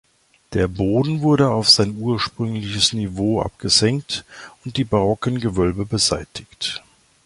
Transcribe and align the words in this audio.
Der 0.53 0.67
Boden 0.67 1.21
wurde 1.21 1.51
auf 1.51 1.69
sein 1.69 1.95
ursprüngliches 1.99 2.91
Niveau 2.93 3.39
abgesenkt 3.43 4.25
und 4.65 4.77
die 4.77 4.83
barocken 4.83 5.39
Gewölbe 5.39 5.85
beseitigt. 5.85 6.81